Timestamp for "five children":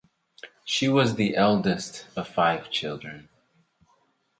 2.27-3.29